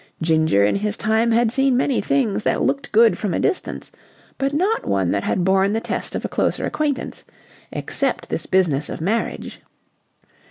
[0.19, 3.91] Ginger in his time had seen many things that looked good from a distance,
[4.39, 7.23] but not one that had borne the test of a closer acquaintance
[7.71, 9.61] except this business of marriage.